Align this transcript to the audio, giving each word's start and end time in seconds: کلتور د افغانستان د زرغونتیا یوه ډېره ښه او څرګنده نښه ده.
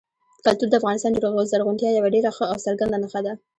کلتور 0.45 0.67
د 0.69 0.75
افغانستان 0.79 1.11
د 1.13 1.19
زرغونتیا 1.51 1.89
یوه 1.91 2.09
ډېره 2.15 2.29
ښه 2.35 2.45
او 2.51 2.57
څرګنده 2.65 2.97
نښه 3.03 3.19
ده. 3.25 3.33